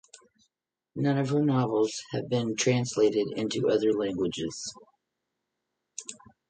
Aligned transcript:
None 0.95 1.19
of 1.19 1.29
her 1.29 1.43
novels 1.45 2.01
have 2.11 2.27
been 2.27 2.55
translated 2.55 3.27
into 3.35 3.69
other 3.69 3.93
languages. 3.93 4.73